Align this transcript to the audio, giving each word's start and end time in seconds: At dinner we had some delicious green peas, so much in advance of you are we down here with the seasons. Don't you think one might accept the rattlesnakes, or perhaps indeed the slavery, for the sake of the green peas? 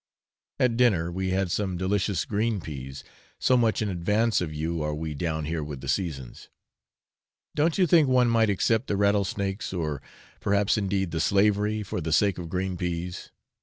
At 0.59 0.77
dinner 0.77 1.11
we 1.11 1.29
had 1.29 1.51
some 1.51 1.77
delicious 1.77 2.25
green 2.25 2.59
peas, 2.59 3.03
so 3.37 3.55
much 3.55 3.83
in 3.83 3.87
advance 3.89 4.41
of 4.41 4.51
you 4.51 4.81
are 4.81 4.95
we 4.95 5.13
down 5.13 5.45
here 5.45 5.63
with 5.63 5.79
the 5.81 5.87
seasons. 5.87 6.49
Don't 7.53 7.77
you 7.77 7.85
think 7.85 8.07
one 8.09 8.27
might 8.27 8.49
accept 8.49 8.87
the 8.87 8.97
rattlesnakes, 8.97 9.71
or 9.73 10.01
perhaps 10.39 10.75
indeed 10.75 11.11
the 11.11 11.19
slavery, 11.21 11.83
for 11.83 12.01
the 12.01 12.11
sake 12.11 12.39
of 12.39 12.45
the 12.45 12.49
green 12.49 12.77
peas? 12.77 13.29